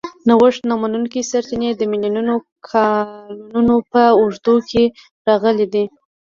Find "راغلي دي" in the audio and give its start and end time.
5.27-5.85